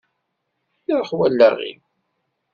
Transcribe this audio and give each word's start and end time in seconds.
Iṛuḥ 0.91 1.09
wallaɣ-iw. 1.17 1.81